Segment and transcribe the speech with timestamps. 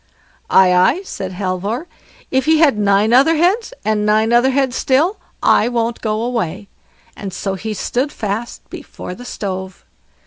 [0.49, 1.85] "Aye, aye", said Halvor,
[2.31, 6.67] "if he had nine other heads, and nine other heads still, I won't go away",
[7.15, 9.85] and so he stood fast before the stove.